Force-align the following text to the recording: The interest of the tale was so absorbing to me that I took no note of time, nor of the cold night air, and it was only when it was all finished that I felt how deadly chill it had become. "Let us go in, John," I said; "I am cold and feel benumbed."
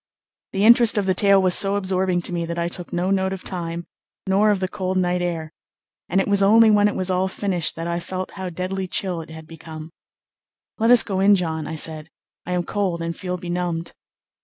The 0.53 0.65
interest 0.65 0.97
of 0.97 1.05
the 1.05 1.13
tale 1.13 1.39
was 1.39 1.53
so 1.53 1.75
absorbing 1.75 2.23
to 2.23 2.33
me 2.33 2.43
that 2.47 2.57
I 2.57 2.67
took 2.69 2.91
no 2.91 3.11
note 3.11 3.33
of 3.33 3.43
time, 3.43 3.85
nor 4.25 4.49
of 4.49 4.59
the 4.59 4.67
cold 4.67 4.97
night 4.97 5.21
air, 5.21 5.53
and 6.09 6.19
it 6.19 6.27
was 6.27 6.41
only 6.41 6.71
when 6.71 6.87
it 6.87 6.95
was 6.95 7.11
all 7.11 7.27
finished 7.27 7.75
that 7.75 7.85
I 7.85 7.99
felt 7.99 8.31
how 8.31 8.49
deadly 8.49 8.87
chill 8.87 9.21
it 9.21 9.29
had 9.29 9.45
become. 9.45 9.91
"Let 10.79 10.89
us 10.89 11.03
go 11.03 11.19
in, 11.19 11.35
John," 11.35 11.67
I 11.67 11.75
said; 11.75 12.09
"I 12.47 12.53
am 12.53 12.63
cold 12.63 13.03
and 13.03 13.15
feel 13.15 13.37
benumbed." 13.37 13.93